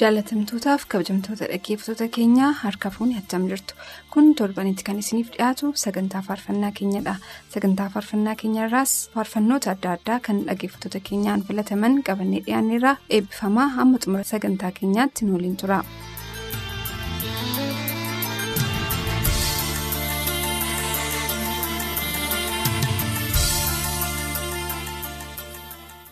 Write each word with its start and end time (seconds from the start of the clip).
Jaalatamtootaaf 0.00 0.82
kabajamtoota 0.92 1.46
dhaggeeffattoota 1.50 2.06
keenyaa 2.16 2.50
harka 2.62 2.90
fuunni 2.96 3.16
attam 3.20 3.46
jirtu 3.52 3.74
kun 4.14 4.28
torbanitti 4.40 4.84
kan 4.88 4.98
isiniif 5.02 5.30
dhiyaatu 5.36 5.72
sagantaa 5.84 6.22
faarfannaa 6.28 6.70
keenyadha 6.78 7.14
sagantaa 7.54 7.88
faarfannaa 7.94 8.34
keenyarraas 8.42 8.92
faarfannoota 9.14 9.70
adda 9.74 9.92
addaa 9.96 10.20
kan 10.28 10.44
dhaggeeffattoota 10.50 11.00
keenyaan 11.08 11.42
filataman 11.48 11.98
qabannee 12.10 12.42
dhiyaanneerraa 12.46 12.96
eebbifamaa 13.18 13.68
hamma 13.78 13.98
xumura 14.04 14.24
sagantaa 14.34 14.72
keenyaatti 14.80 15.24
nu 15.24 15.34
waliin 15.38 15.56
tura. 15.64 15.80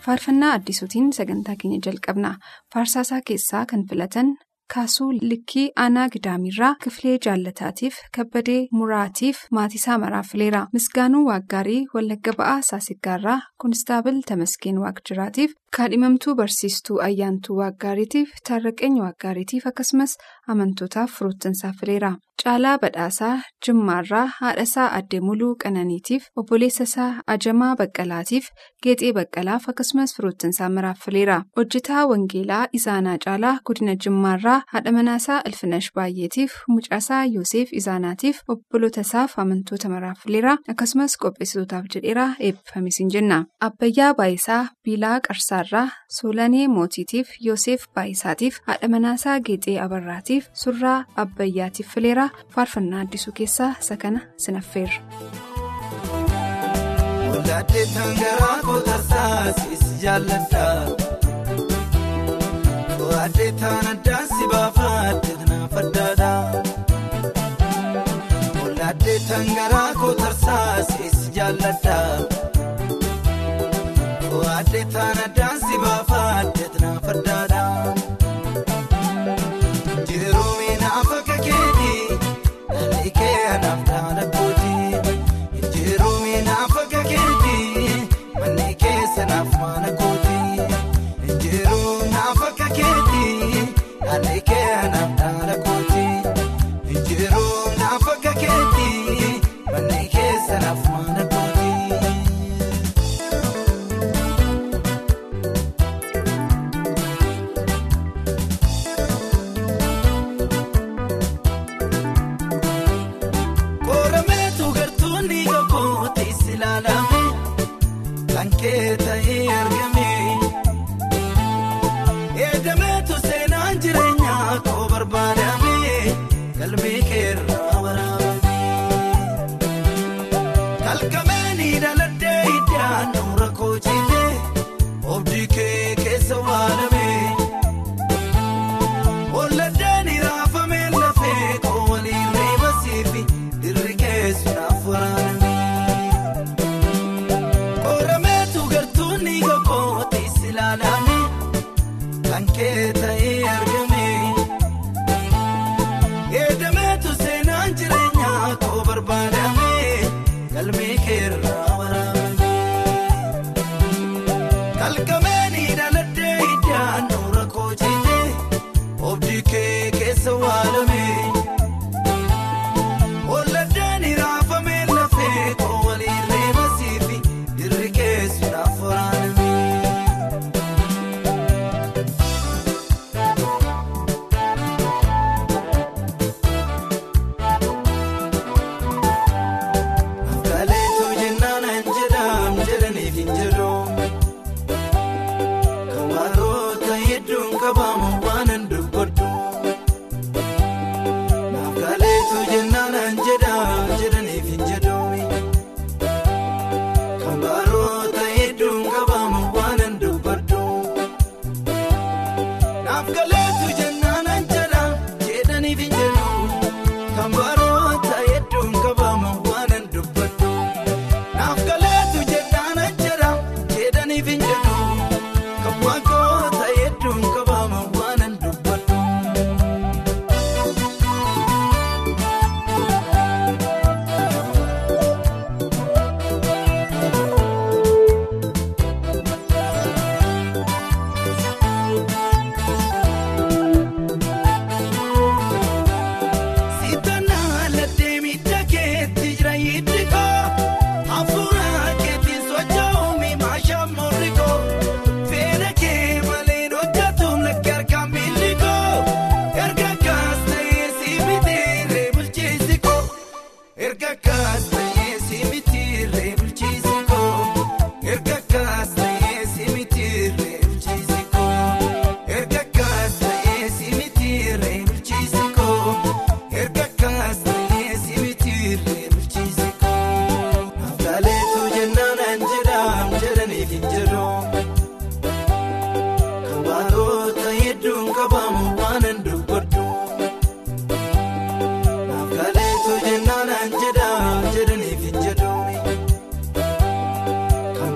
Faarfannaa 0.07 0.51
addisuutiin 0.57 1.13
sagantaa 1.19 1.55
keenya 1.61 1.79
jalqabna. 1.85 2.35
Faarsaasaa 2.73 3.21
keessaa 3.27 3.65
kan 3.71 3.83
filatan 3.89 4.35
kaasuu 4.73 5.09
likkii 5.21 5.65
aanaa 5.83 6.07
gidaamirraa 6.13 6.71
kifilee 6.83 7.17
jaallataatiif 7.25 7.99
kabbadee 8.17 8.57
muraatiif 8.79 9.37
maatiisaa 9.57 9.97
maraaf 10.03 10.27
fileera 10.31 10.63
misgaanuu 10.73 11.21
waaggaarii 11.27 11.77
wallagga 11.95 12.33
ba'aa 12.39 12.57
saasiggaarraa 12.69 13.37
koonistaabil 13.63 14.17
tamaskeen 14.31 14.81
waaqjiraatiif 14.83 15.53
kaadhimamtuu 15.77 16.35
barsiistuu 16.41 16.99
ayyaantuu 17.07 17.57
waaggaariitiif 17.61 18.29
taarraqeenya 18.49 19.03
waaggaariitiif 19.05 19.67
akkasumas 19.71 20.17
amantootaaf 20.53 21.11
firoottansaa 21.17 21.73
fileera 21.79 22.11
caalaa 22.43 22.77
badhaasaa 22.81 23.35
jimmaarraa 23.65 24.25
haadhasaa 24.39 24.87
addee 24.97 25.19
muluu 25.27 25.53
qananiitiif 25.63 26.25
obboleessasaa 26.41 27.07
ajamaa 27.33 27.69
baqqalaatiif 27.79 28.49
geexee 28.83 29.11
baqqalaaf 29.17 29.63
akkasumas 29.71 30.13
firoottansaa 30.17 30.69
maraaf 30.75 30.99
fileera 31.05 31.37
hojjetaa 31.59 32.03
wangeelaa 32.11 32.61
isaanaa 32.79 33.17
caalaa 33.25 33.53
godina 33.69 33.95
jimmaarraa 34.05 34.59
haadha 34.73 34.91
manaasaa 34.97 35.39
ilfinash 35.51 35.89
baay'eetiif 35.99 36.51
mucaasaa 36.75 37.23
yoosef 37.35 37.73
isaanaatiif 37.81 38.41
obbolootasaaf 38.55 39.39
amantoota 39.45 39.89
maraaf 39.95 40.19
fileera 40.25 40.53
akkasumas 40.75 41.17
qopheessitootaaf 41.23 41.85
jedheera 41.95 42.27
eebbifamisiin 42.39 43.09
jenna. 43.15 43.39
Abbayyaa 43.67 44.13
baayisaa 44.19 44.61
biilaa 44.83 45.17
qarsaarraa 45.27 45.87
soolanee 46.19 46.67
mootiitiif 46.75 47.27
yoosef 47.47 47.81
baayisaatiif 47.95 48.59
haadha 48.67 48.87
manaasaa 48.95 49.39
geexee 49.49 49.79
abarraatiif 49.85 50.36
surraa 50.63 50.99
abbayyaatiif 51.23 51.87
fileera. 51.93 52.25
faarfannaa 52.55 53.01
addisuu 53.05 53.33
keessaa 53.39 53.71
isa 53.81 53.97
kana 54.03 54.19
sinaffeerra. 54.45 54.99
Waldaaddee 68.59 69.19
tangaraa 69.27 69.93
kootarsaa 69.99 70.83
si 70.89 71.31
jaalladha. 71.35 71.95
Waaddee 74.33 74.85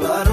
But 0.01 0.30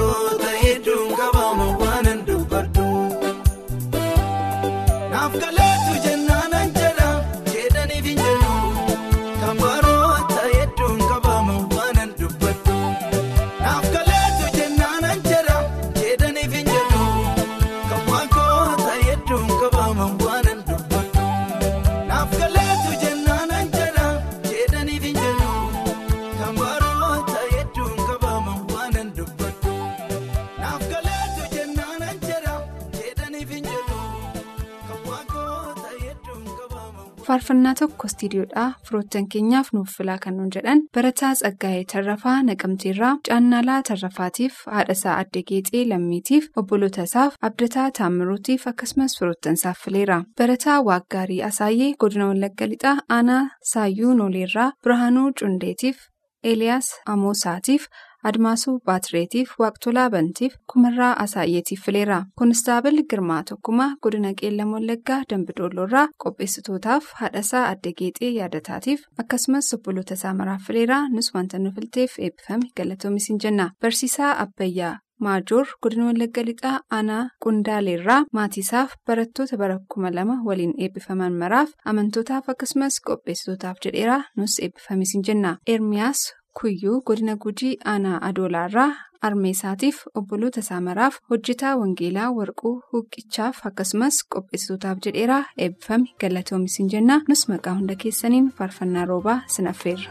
faarfannaa 37.48 37.74
tokko 37.78 38.06
istiidiyoodhaa 38.10 38.72
firoottan 38.88 39.26
keenyaaf 39.32 39.68
nuuf 39.72 39.92
filaa 39.98 40.16
kan 40.24 40.36
nuun 40.36 40.50
jedhan 40.56 40.80
barataa 40.96 41.30
tsaggaa'ee 41.34 41.84
tarrafaa 41.92 42.34
naqamteerraa 42.48 43.12
caannalaa 43.28 43.76
tarrafaatiif 43.88 44.58
haadhasaa 44.72 45.14
adde 45.22 45.42
geexee 45.50 45.84
lammiitiif 45.92 46.48
obboloota 46.62 47.02
isaaf 47.08 47.34
abdataa 47.48 47.86
taammiruutiif 47.98 48.66
akkasumas 48.72 49.16
firoottan 49.20 49.54
isaaf 49.60 49.78
fileera 49.84 50.18
barataa 50.42 50.76
waaggaarii 50.90 51.40
asaayyee 51.48 51.90
godina 52.04 52.28
wallagga 52.32 52.68
lixaa 52.74 52.96
aanaa 53.18 53.40
saayyuu 53.72 54.14
nooleerraa 54.20 54.70
birhaanuu 54.84 55.32
cundeetiif 55.40 55.96
eeliyaas 56.44 56.88
amoosaatiif. 57.14 57.86
Admaasuu 58.30 58.74
baatireetiif 58.90 59.50
waaqtolaa 59.62 60.08
bantiif 60.14 60.54
kumarraa 60.72 61.12
asaayyeetiif 61.24 61.82
fileera 61.86 62.18
koonistaabil 62.40 63.02
girmaa 63.10 63.42
tokkumaa 63.50 63.90
godina 64.02 64.32
qeellam 64.40 64.72
wallaggaa 64.76 65.20
dambidoolloorraa 65.32 66.06
qopheessitootaaf 66.24 67.04
haadhasaa 67.20 67.64
adda 67.72 67.92
geexee 67.98 68.30
yaadataatiif 68.38 69.00
akkasumas 69.24 69.72
obboloota 69.76 70.14
isaa 70.20 70.34
maraaf 70.40 70.62
fileeraa 70.70 71.02
nus 71.16 71.34
wanta 71.34 71.58
nu 71.58 71.70
filteef 71.76 72.18
eebbifame 72.28 72.70
galatoomis 72.80 73.28
hin 73.30 73.38
jenna 73.44 73.70
barsiisaa 73.82 74.32
abbayyaa 74.46 74.94
maajoor 75.26 75.66
godina 75.82 76.04
wallagga 76.08 76.42
lixaa 76.48 76.74
aanaa 76.96 77.22
qundaaleerraa 77.44 78.18
maatiisaaf 78.38 78.92
barattoota 79.10 79.56
bara 79.62 79.78
kuma 79.94 80.10
lama 80.18 80.36
waliin 80.48 80.74
eebbifaman 80.86 81.32
maraaf 81.44 81.70
amantootaaf 81.92 82.48
akkasumas 82.54 83.00
qopheessitootaaf 83.08 83.76
jedheeraa 83.86 84.20
nus 84.36 84.58
eebbifamis 84.66 85.14
hin 85.14 85.24
jenna 85.30 85.56
ermiyaas. 85.74 86.20
Kuyyuu 86.60 87.00
godina 87.08 87.34
gujii 87.44 87.76
aanaa 87.92 88.18
adoolaarraa 88.28 88.90
armeesaatiif 89.26 89.96
obboloota 90.20 90.60
isaa 90.64 90.80
maraaf 90.88 91.14
hojjetaa 91.30 91.74
wangeelaa 91.80 92.30
warquu 92.38 92.72
huqqichaaf 92.92 93.60
akkasumas 93.70 94.18
qopheessitootaaf 94.34 94.98
jedheeraa 95.06 95.42
eebbifame 95.66 96.08
galatoomis 96.24 96.78
hin 96.82 96.90
jenna 96.94 97.20
nus 97.28 97.44
maqaa 97.52 97.74
hunda 97.78 97.96
keessaniin 98.04 98.50
faarfannaa 98.58 99.04
roobaa 99.12 99.38
sinaffeerra. 99.56 100.10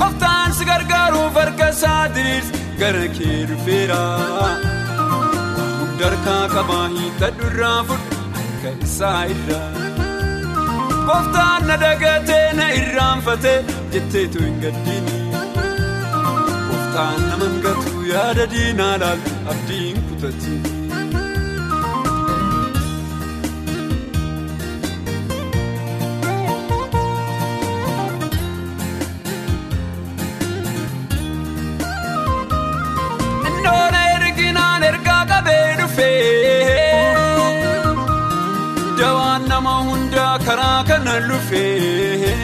Qoftaan 0.00 0.52
si 0.58 0.64
gargaaruuf 0.70 1.34
harka 1.42 1.68
isaa 1.76 2.02
diriirsi 2.16 2.62
gara 2.80 3.06
kee 3.18 3.38
dhufeera. 3.52 4.00
Darkaa 6.00 6.42
qabaa 6.54 6.86
hiikadhu 6.96 7.46
irraa 7.52 7.78
fudhu 7.90 8.22
harka 8.38 8.70
isaa 8.88 9.20
irraa. 9.36 10.05
Qoftaan 11.06 11.66
na 11.68 11.76
dagatee 11.82 12.46
na 12.58 12.66
irraanfatee 12.80 13.58
jetteetu 13.94 14.42
hin 14.46 14.56
gaddiini. 14.64 15.18
Qoftaan 16.70 17.20
nama 17.30 17.50
gatu 17.66 18.02
yaada 18.12 18.46
diinaa 18.54 18.94
laalu 19.04 19.34
abdiin 19.54 20.02
kutatti. 20.08 20.55
Karaa 41.16 41.28
kana 41.28 41.28
lufee. 41.28 42.34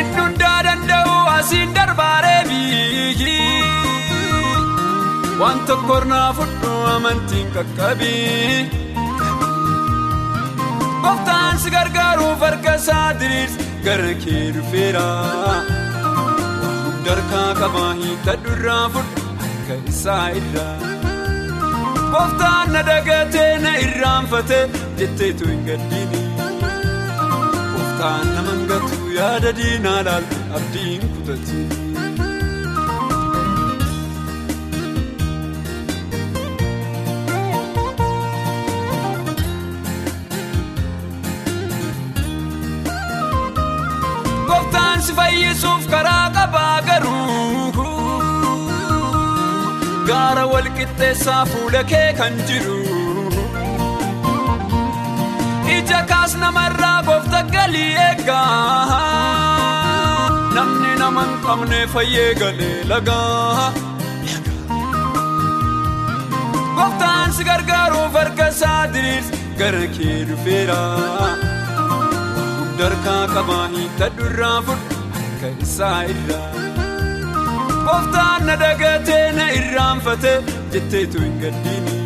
Inni 0.00 0.20
hundaa 0.20 0.62
danda'u 0.64 1.14
asiin 1.36 1.74
darbaaree 1.74 2.44
biyyi. 2.48 3.38
Waan 5.40 5.60
tokko 5.66 6.00
naa 6.04 6.32
fudhu 6.32 6.72
amantiin 6.94 7.48
qaqqabii. 7.54 8.70
Qoftaan 11.02 11.58
si 11.58 11.70
gargaaruuf 11.70 12.40
harka 12.40 12.74
isaa 12.74 13.20
diriirsi 13.20 13.58
gara 13.84 14.14
kee 14.24 14.52
dhufeera. 14.54 15.06
Darkaa 17.06 17.54
qabaa 17.60 17.92
hiikadhu 18.00 18.50
irraa 18.56 18.88
fudhu 18.94 19.20
harka 19.42 19.74
isaa 19.92 20.28
irraa. 20.40 20.76
Qoftaan 22.12 22.72
na 22.72 22.82
dagatee 22.90 23.58
na 23.64 23.72
irraanfatee 23.84 24.64
jetteetu 24.98 25.48
hin 25.48 25.62
gaddiini. 25.68 26.27
Qoftaan 27.98 28.28
nama 28.34 28.52
gatu 28.70 28.98
yaada 29.16 29.50
diinaa 29.58 29.98
laalu 30.08 30.38
abdiin 30.58 31.02
kutatti. 31.14 31.58
Qoftaan 44.48 45.02
si 45.06 45.12
fayyisuuf 45.18 45.84
karaa 45.92 46.26
qabaa 46.36 46.76
garuu. 46.88 47.86
Gaara 50.08 50.44
walqixxeessaa 50.52 51.42
fuula 51.52 51.82
kee 51.92 52.08
kan 52.20 52.34
jiru. 52.48 52.78
Ija 55.88 56.00
kaas 56.08 56.32
namarraa 56.40 56.96
goofta 57.06 57.38
galii 57.52 57.92
eegaa. 58.06 58.98
Namni 60.56 60.90
nama 61.02 61.22
hin 61.28 61.38
qabne 61.46 61.78
fayyee 61.94 62.34
galee 62.40 62.84
lagaa. 62.90 63.72
Gooftaan 66.76 67.32
si 67.38 67.44
gargaaruuf 67.50 68.18
harka 68.20 68.48
isaa 68.54 68.82
diriirsi 68.96 69.40
gara 69.60 69.84
kee 69.96 70.18
dhufeera. 70.30 70.78
Darkaa 72.80 73.22
qabaa 73.34 73.66
hiikadhu 73.76 74.28
irraa 74.30 74.56
fudhu 74.68 75.02
harka 75.16 75.48
isaa 75.68 75.98
irraa. 76.14 76.46
Qoftaan 77.88 78.46
na 78.50 78.56
dagatee 78.64 79.26
na 79.40 79.46
irraanfatee 79.60 80.36
jetteetu 80.74 81.24
hin 81.26 81.36
gaddiini. 81.44 81.96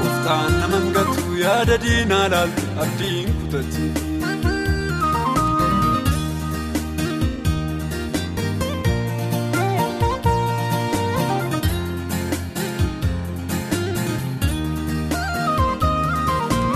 Qoftaan 0.00 0.50
nama 0.62 0.80
gatu 0.96 1.14
yaada 1.42 1.76
diinaa 1.84 2.26
laalu 2.34 2.64
abdiin 2.84 3.28
kutatti. 3.40 3.84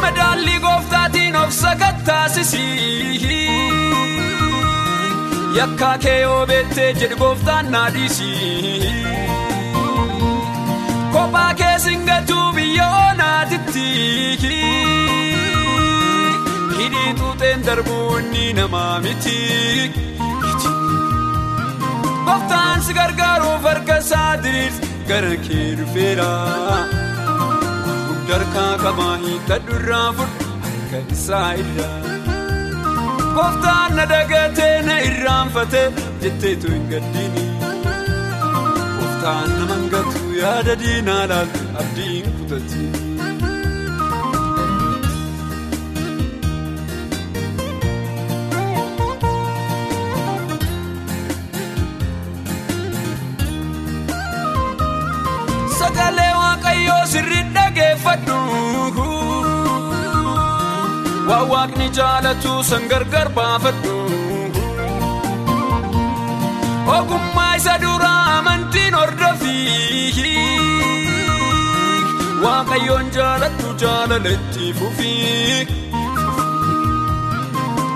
Madaallii 0.00 0.58
gooftaatiin 0.60 1.36
of 1.36 1.50
sakattaasisii. 1.52 3.18
Yakkaa 5.56 5.98
kee 5.98 6.20
yoo 6.20 6.46
beektee 6.46 6.92
jedhu 7.00 7.16
gooftaan 7.16 7.70
naa 7.72 7.88
dhiisii. 7.94 9.33
Kophaa 11.34 11.54
kee 11.60 11.78
singatuu 11.84 12.42
biyya 12.56 12.84
oonaatitti. 12.96 13.84
Hidhii 16.78 17.14
xuuxeen 17.20 17.64
darbuu 17.66 18.18
inni 18.18 18.44
namaa 18.58 19.00
miti. 19.06 19.38
Gooftaan 22.28 22.82
si 22.86 22.94
gargaaruuf 22.98 23.66
harka 23.70 23.96
isaa 24.04 24.30
diriirsi 24.44 24.90
gara 25.08 25.34
kee 25.48 25.66
dhufeera. 25.80 26.30
Darkaa 28.30 28.70
qabaa 28.84 29.16
hiikadhu 29.24 29.72
irraa 29.80 30.08
fudhu 30.20 30.48
harka 30.68 30.98
isaa 31.16 31.48
irraa. 31.64 31.98
Qoftaan 33.38 33.90
na 34.00 34.04
dagatee 34.14 34.74
na 34.90 35.00
irraanfatee 35.10 35.86
jetteetu 36.22 36.66
hin 36.76 36.86
gaddiini. 36.94 37.43
Qoftaan 39.24 39.52
nama 39.58 39.76
gatu 39.92 40.22
yaada 40.40 40.74
diinaa 40.82 41.22
laalu 41.30 41.62
abdiin 41.82 42.26
kutatti. 42.36 42.82
Sagalee 55.78 56.32
waaqayyoo 56.40 57.02
sirri 57.12 57.40
dhageeffadhu. 57.54 58.38
Waan 61.28 61.46
waaqni 61.52 61.86
jaalatu 61.98 62.52
san 62.70 62.84
gargar 62.92 63.28
baafadhu. 63.38 63.94
Ogummaa 66.96 67.52
isa 67.60 67.74
duraa 67.84 68.13
amantiin 69.04 70.16
hordofi. 70.16 70.38
Waaqayyoon 72.42 73.10
jaalattu 73.16 73.74
jaalaletti 73.82 74.72
fufi. 74.78 75.12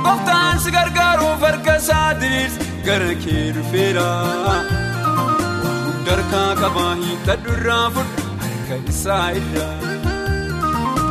Gooftaan 0.05 0.59
si 0.61 0.71
gargaaruuf 0.71 1.41
harka 1.41 1.75
isaa 1.77 2.21
diriirsi 2.21 2.59
gara 2.87 3.15
kee 3.25 3.53
dhufeera. 3.57 4.09
Darkaa 6.07 6.55
qabaa 6.61 6.95
hiikadhu 7.03 7.53
irraa 7.59 7.91
fudhu 7.91 8.23
harka 8.43 8.77
isaa 8.93 9.31
irraa. 9.41 9.77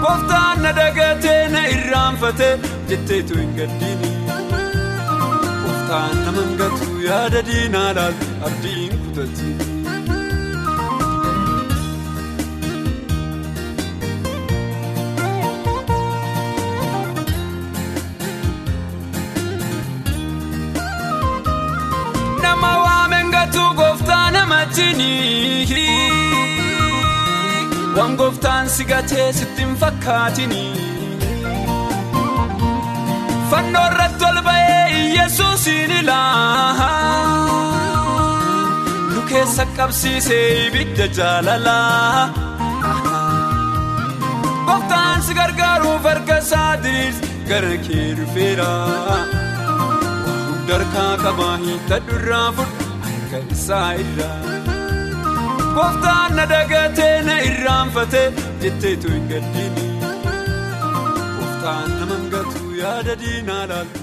Gooftaan 0.03 0.61
na 0.63 0.71
dagatee 0.79 1.47
na 1.55 1.61
irraanfatee 1.75 2.53
jetteetu 2.89 3.37
hin 3.41 3.53
gaddiini. 3.59 4.11
Gooftaan 5.63 6.15
nama 6.25 6.41
hangatu 6.41 6.91
yaada 7.07 7.41
diinaa 7.51 7.89
laatu 7.99 8.25
abdiin 8.49 8.93
kutatti. 9.03 9.76
Namatti 24.97 25.85
waan 27.97 28.15
gooftaan 28.17 28.69
si 28.69 28.83
gatee 28.85 29.33
sitti 29.33 29.61
hin 29.65 29.75
fakkaatini. 29.81 30.63
Fannoo 33.51 33.85
irratti 33.91 34.25
ol 34.29 34.39
ba'ee 34.47 34.83
Iyyasuusin 35.01 35.91
ilaa 35.99 36.87
nu 39.13 39.21
keessa 39.29 39.65
qabsiisee 39.77 40.67
ibidda 40.67 41.07
jaalalaa. 41.17 42.29
Gooftaan 44.67 45.21
si 45.23 45.33
gargaaruuf 45.39 46.03
harka 46.11 46.37
isaa 46.45 46.73
diriirsi 46.83 47.31
gara 47.49 47.75
kee 47.87 48.07
dhufeera. 48.19 48.71
Darkaa 50.67 51.11
qabaa 51.23 51.55
hiitadhu 51.65 52.15
irraa 52.19 52.47
fudhu 52.57 52.85
harka 53.05 53.37
isaa 53.57 53.89
irraa. 54.03 54.76
Gooftaan 55.77 56.35
na 56.35 56.45
dagatee 56.49 57.15
na 57.27 57.35
irraanfatee 57.49 58.27
jetteetu 58.61 59.11
hin 59.13 59.27
gaddiini. 59.31 59.83
Gooftaan 61.37 61.91
nama 61.99 62.15
hangatu 62.15 62.71
yaada 62.81 63.15
diinaa 63.23 63.65
laatu 63.71 63.99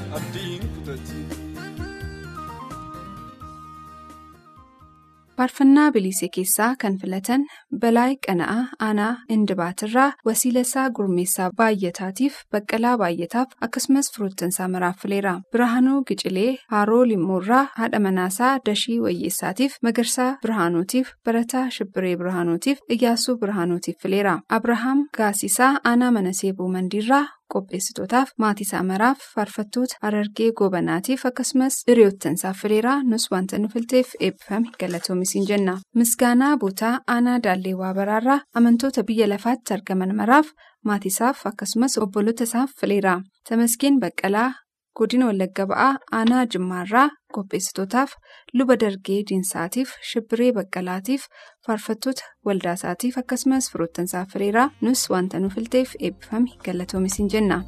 Faarfannaa 5.37 5.91
Bilisee 5.93 6.29
keessaa 6.35 6.75
kan 6.81 6.99
filatan 6.99 7.45
Balaay 7.81 8.15
Qana'aa 8.27 8.67
Aanaa 8.87 9.17
Indibaatirraa 9.29 10.13
Wasiilasaa 10.27 10.91
Gurmeessaa 10.91 11.51
Baay'ataatiif 11.61 12.35
Baqqalaa 12.53 12.93
Baay'ataaf 12.99 13.49
akkasumas 13.67 14.13
firoottansaa 14.15 14.69
maraaffileera. 14.69 15.35
Birahaanuu 15.53 16.05
Gicilee 16.09 16.57
Haaroo 16.71 17.03
Limmoorraa 17.09 17.67
haadha 17.77 18.01
manaasaa 18.07 18.59
Dashii 18.67 19.01
Wayyeessaatiif 19.01 19.77
Magarsaa 19.83 20.31
Birhaanuutiif 20.43 21.11
Barataa 21.25 21.71
Shibbiree 21.71 22.17
Birhaanuutiif 22.17 22.79
Iyyaasuu 22.89 23.37
Birhaanuutiif 23.39 23.97
fileera. 24.03 24.39
Abrahaam 24.49 25.05
Gaasisaa 25.19 25.79
Aanaa 25.85 26.11
Manaseeboo 26.13 26.69
Mandiirraa 26.69 27.27
qopheessitootaaf 27.53 28.29
maatiisaa 28.39 28.83
maraaf 28.83 29.19
faarfattoota 29.35 29.97
Harargee 30.03 30.51
Goobanaatiif 30.59 31.27
akkasumas 31.27 31.75
hiriyoottansaaf 31.89 32.57
fileeraa 32.63 33.03
nus 33.03 33.31
wanta 33.33 33.59
nu 33.59 33.69
filteef 33.69 34.09
eebbifame 34.21 34.69
galatoomisin 34.81 35.47
jenna. 35.49 35.79
Misgaanaa 35.95 36.57
Bootaa 36.57 36.99
Aanaa 37.15 37.39
Daalleewwaa 37.45 37.95
Baraarraa 37.95 38.41
amantoota 38.55 39.03
biyya 39.05 39.29
lafaatti 39.29 39.75
argaman 39.75 40.17
maraaf 40.17 40.47
maatiisaaf 40.85 41.47
akkasumas 41.47 41.99
obboloota 41.99 42.45
isaaf 42.45 42.71
fileera. 42.81 43.21
Tamaskeen 43.49 44.01
Baqqalaa 44.01 44.53
Godina 44.99 45.27
Wallagga 45.29 45.65
Ba'aa 45.71 45.93
Aanaa 46.19 46.43
Jimmaarraa 46.55 47.07
qopheessitootaaf 47.37 48.13
luba 48.61 48.77
dargee 48.83 49.17
diinsaatiif 49.31 49.95
shibbiree 50.11 50.51
baqqalaatiif 50.59 51.27
faarfattoota 51.69 52.31
waldaasaatiif 52.51 53.19
akkasumas 53.25 53.71
firoottansaaf 53.75 54.37
fileeraa 54.37 54.69
nus 54.89 55.07
wanta 55.17 55.43
nu 55.47 55.51
filteef 55.57 55.97
eebbifame 56.01 56.59
galatoomisin 56.69 57.33
jenna. 57.37 57.61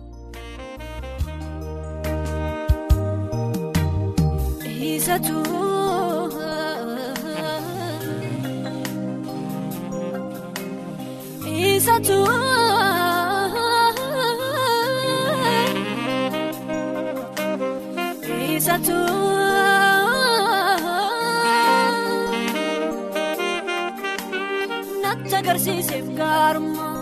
Natti 25.03 25.35
agarsiiseef 25.41 26.07
gaarummaa 26.19 26.95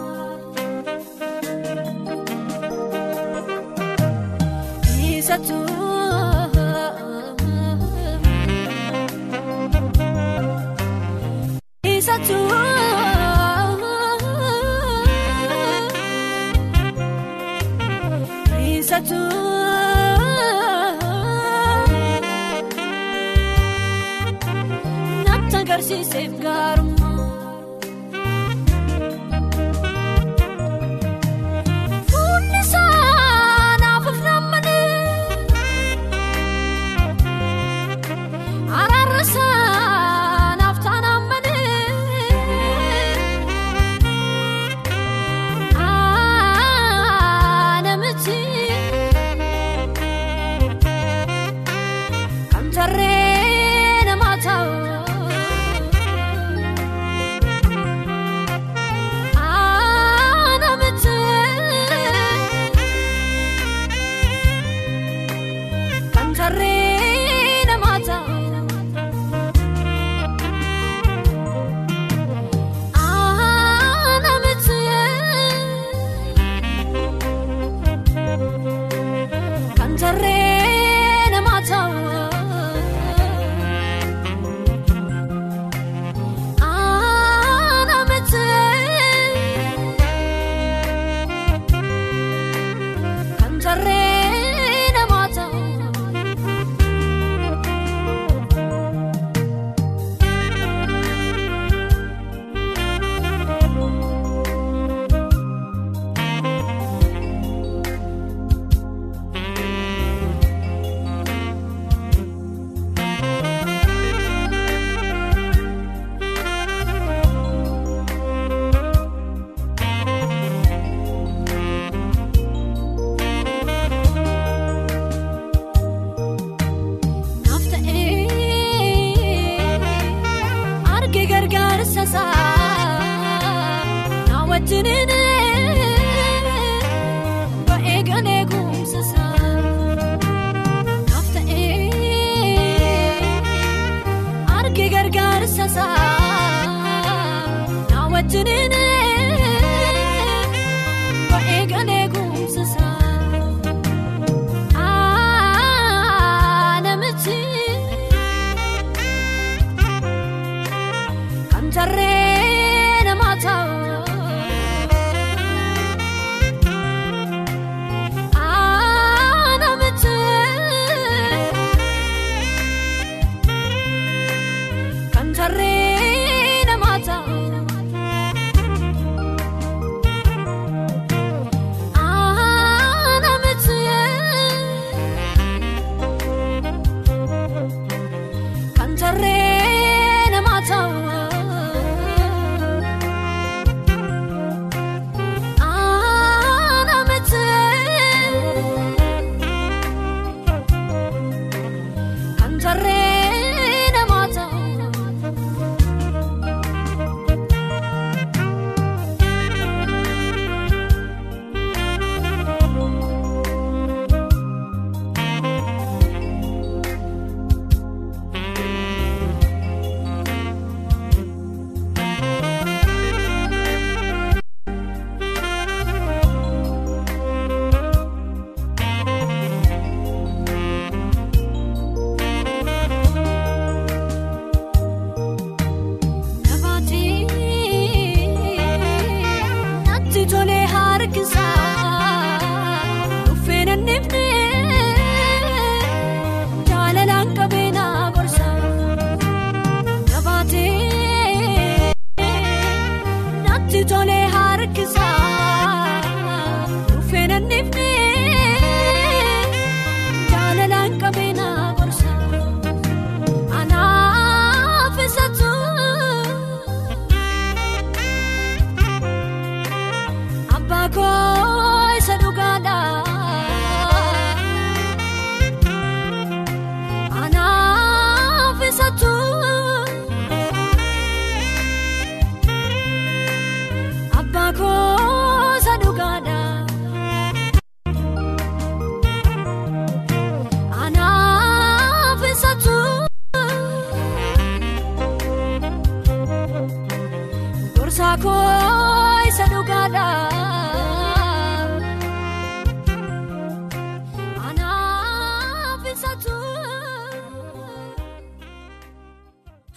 Isatu 5.08 5.58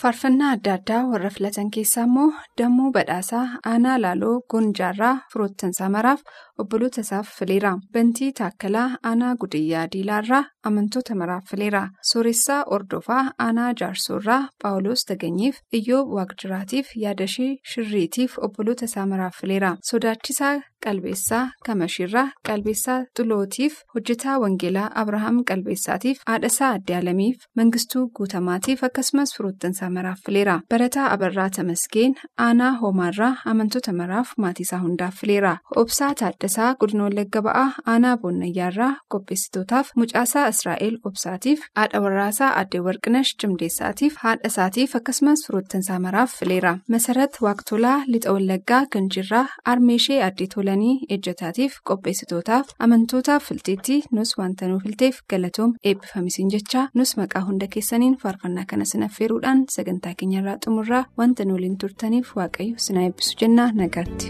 Faarfannaa 0.07 0.49
adda 0.55 0.73
addaa 0.77 0.99
warra 1.11 1.29
filatan 1.35 1.69
keessaa 1.75 2.03
immoo 2.07 2.27
Dammuu 2.59 2.91
Badhaasaa 2.97 3.41
Aanaa 3.71 3.95
Laaloo 4.03 4.35
Goonjaarraa 4.53 5.15
firoottansaa 5.33 5.89
maraaf 5.95 6.21
obboloota 6.63 7.01
isaaf 7.05 7.27
fileera. 7.39 7.71
Bantii 7.93 8.29
Taakkalaa 8.39 8.85
Aanaa 9.09 9.33
Gudiyyaa 9.41 9.87
Diilaarraa 9.95 10.43
amantoota 10.69 11.15
maraaf 11.23 11.43
fileera. 11.51 11.81
Sooressaa 12.11 12.61
Ordofaa 12.77 13.25
Aanaa 13.47 13.73
Jaarsoorraa 13.81 14.39
Phaawulos 14.63 15.03
Taganyiif 15.11 15.59
Iyyoob 15.81 16.15
Waaqjiraatiif 16.19 16.95
Yaadashii 17.03 17.51
Shirriitiif 17.73 18.37
obboloota 18.47 18.85
isaa 18.91 19.05
maraaf 19.05 19.35
fileera. 19.41 19.75
Sodaachisaa 19.91 20.53
Qalbeessaa 20.85 21.43
Kamashiirraa 21.65 22.25
Qalbeessaa 22.47 22.97
Xulootiif 23.19 23.77
hojjetaa 23.93 24.39
Wangeelaa 24.45 24.89
Abrahaam 25.03 25.43
Qalbeessaatiif 25.51 26.19
haadhasaa 26.31 26.71
Adde 26.79 26.95
Alamiif 26.95 27.45
Mangistuu 27.57 28.07
Guutamaatiif 28.17 28.83
akkasumas 28.83 29.33
firoottansaa 29.37 29.89
maraaf 29.97 30.19
fileera. 30.25 30.55
Barataa 30.73 31.07
Abarraa 31.15 31.49
Tamasgeen 31.57 32.15
Aanaa 32.47 32.71
Hoomaarraa 32.81 33.31
amantoota 33.53 33.93
maraaf 34.01 34.33
maatiisaa 34.45 34.79
hundaaf 34.85 35.15
fileera. 35.21 35.53
Obsaa 35.83 36.13
Taaddasaa 36.21 36.73
Godina 36.79 37.03
Wallagga 37.07 37.41
Ba'aa 37.47 37.67
Aanaa 37.93 38.17
Boonnayyaarraa 38.23 38.91
qopheessitootaaf 39.15 39.87
mucaasaa 40.01 40.47
Israa'el 40.53 40.97
Obsaatiif 41.11 41.59
haadha 41.75 42.01
warraasaa 42.05 42.51
Adde 42.61 42.79
Warqinash 42.87 43.33
Cimdeessaatiif 43.41 44.15
haadha 44.23 44.47
isaatiif 44.51 44.95
akkasumas 44.99 45.45
firoottansaa 45.47 45.99
maraaf 46.05 46.31
fileera. 46.39 46.73
Masarat 46.95 47.41
Waaqtolaa 47.45 47.97
Lixa 48.07 48.33
Wallaggaa 48.33 48.81
Ganjirraa 48.93 49.45
Armeeshee 49.73 50.21
Addee 50.27 50.47
Tolanii 50.55 50.95
Ejjataatiif 51.15 51.77
qopheessitootaaf 51.89 52.67
amantootaaf 52.85 53.43
filteetti 53.49 53.97
nus 54.11 54.35
wanta 54.37 54.67
nuu 54.67 54.79
filteef 54.85 55.19
galatoom 55.29 55.73
eebbifamisiin 55.91 56.49
jechaa 56.55 56.87
nus 56.95 57.15
maqaa 57.17 57.41
hunda 57.47 57.67
keessaniin 57.73 58.15
faarfannaa 58.23 58.65
kana 58.69 58.85
sinaffeeruudhaan 58.91 59.63
sagantaa 59.87 60.13
keenyarraa 60.19 60.57
xumurraa 60.65 61.05
wanta 61.19 61.45
nu 61.45 61.53
waliin 61.55 61.77
turtaniif 61.81 62.29
waaqayyo 62.37 62.75
sinaa 62.85 63.03
eebbisu 63.07 63.33
jennaa 63.41 63.67
nagaatti. 63.79 64.27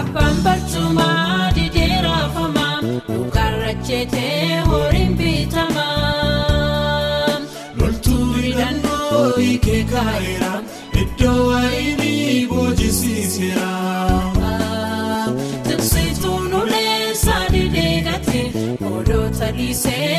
Abbaan 0.00 0.36
barcumaa 0.44 1.50
didee 1.58 1.96
raafamaa 2.06 2.76
mukarra 3.08 3.72
jeetee 3.88 4.60
horiin 4.70 5.12
bitamaa. 5.18 5.86
Loltuu 7.80 8.26
hidhannoo 8.42 9.22
hiikee 9.38 9.82
kaa'eera 9.92 10.52
iddoo 11.02 11.38
waayinii 11.50 12.46
boojisiiseera. 12.54 13.70
Tiksituun 15.68 16.54
ulee 16.62 17.14
sadidee 17.24 17.96
gate 18.08 18.42
odoota 18.94 19.48
dhiisee 19.56 20.09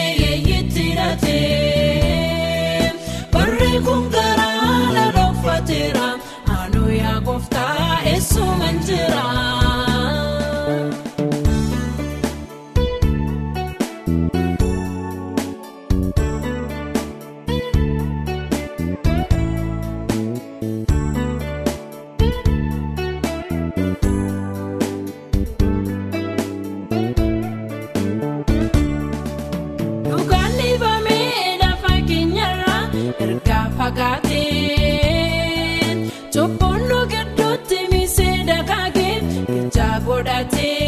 ija 40.22 40.34
godhatee 40.34 40.81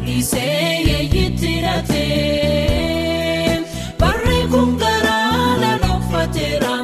dhiisee 0.00 0.82
yeeyitti 0.88 1.48
hidhatee. 2.62 3.58
Barree 4.00 4.44
kun 4.52 4.70
garaa 4.82 5.60
laaloofateera 5.62 6.74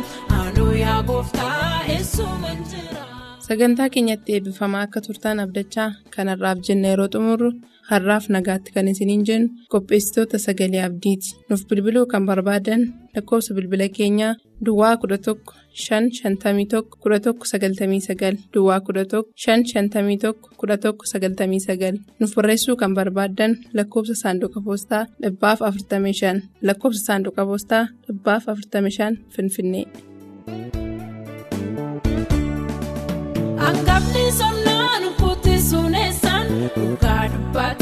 anu 0.41 0.67
yaa 0.83 1.01
gooftaa 1.09 1.85
eessuman 1.95 2.59
jira. 2.71 3.05
Sagantaa 3.49 3.89
keenyatti 3.95 4.31
eebbifamaa 4.37 4.83
akka 4.89 5.01
turtaan 5.07 5.39
abdachaa 5.45 5.89
kanarraaf 6.17 6.59
jenna 6.69 6.89
yeroo 6.93 7.09
xumurru 7.15 7.51
har'aaf 7.91 8.25
nagaatti 8.35 8.73
kan 8.75 8.89
isiniin 8.93 9.23
jennu 9.29 9.49
qopheessitoota 9.73 10.39
sagalee 10.47 10.83
abdiiti. 10.89 11.29
Nuuf 11.49 11.63
bilbiluu 11.71 12.07
kan 12.13 12.27
barbaadan 12.27 12.83
lakkoofsa 13.17 13.55
bilbila 13.55 13.89
keenyaa 13.99 14.35
Duwwaa 14.67 14.95
11 15.03 15.35
551 15.79 16.83
1199 17.05 18.39
Duwwaa 18.55 18.81
11 18.81 19.23
551 19.47 20.35
1199 20.63 21.99
nuuf 22.21 22.33
barreessuu 22.37 22.77
kan 22.81 22.95
barbaadan 22.99 23.53
lakkoofsa 23.77 24.15
saanduqa 24.23 24.61
poostaa 24.67 25.05
dhibbaaf 25.23 25.61
45 25.61 26.41
lakkoofsa 26.69 27.03
saanduqa 27.09 27.43
poostaa 27.51 27.85
dhibbaaf 28.09 28.45
45 28.49 29.17
Finfinnee. 29.37 29.87
Angafni 33.69 34.25
somnaan 34.41 35.03
kuttisuun 35.21 35.95
eessaan 35.95 36.47
dhugaa 36.77 37.25
dubbataa. 37.33 37.78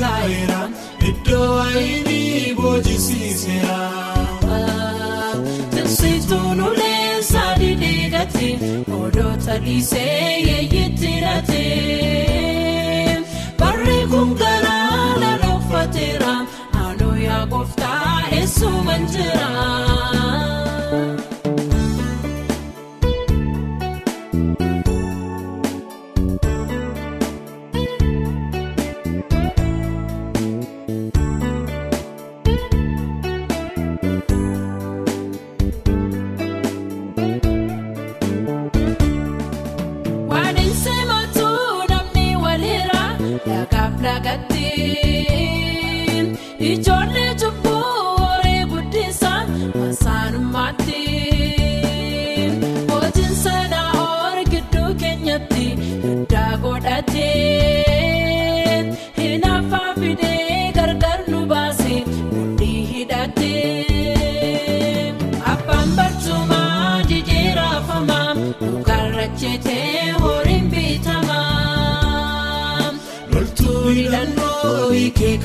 Kaa'eera 0.00 0.60
iddoo 1.10 1.48
waayinii 1.56 2.54
boojisiiseera. 2.60 3.78
Tiksituun 5.74 6.60
ulee 6.68 7.22
sadidee 7.30 8.04
gate 8.14 8.48
odoota 9.00 9.54
dhiisee 9.64 10.26
yeeyitti 10.48 11.06
hidhatee. 11.14 12.42
Barree 13.58 14.04
kun 14.12 14.30
garaa 14.42 15.06
laaloofateera 15.22 16.34
anu 16.84 17.10
yaa 17.26 17.44
gooftaa 17.46 18.20
eessuman 18.38 19.02
jira. 19.16 19.50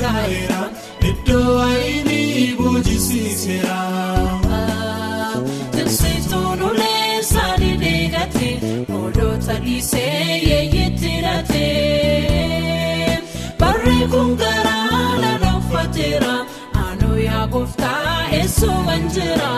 kaa'eera 0.02 0.62
iddoo 1.10 1.58
wayinii 1.58 2.56
boojisiiseera. 2.60 3.78
Tinsiituun 5.76 6.62
ulee 6.69 7.23
saanii 7.32 7.78
deegate 7.84 8.50
oolota 8.97 9.56
dhiisee 9.65 10.41
yeeyitti 10.50 11.10
hirate. 11.15 11.65
Barree 13.60 14.08
kun 14.12 14.36
garaa 14.43 15.17
laala 15.23 15.52
uffateera 15.62 16.36
aanoo 16.84 17.15
yaa 17.28 17.47
gooftaa 17.47 18.30
eessuuman 18.41 19.10
jira. 19.15 19.52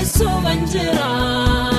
teessoo 0.00 0.40
ban 0.42 0.64
jira. 0.72 1.69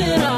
it 0.00 0.20
all. 0.22 0.37